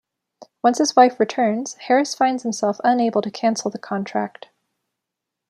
Once 0.63 0.79
his 0.79 0.95
wife 0.95 1.19
returns, 1.19 1.75
Harris 1.75 2.15
finds 2.15 2.41
himself 2.41 2.81
unable 2.83 3.21
to 3.21 3.29
cancel 3.29 3.69
the 3.69 3.77
contract. 3.77 4.47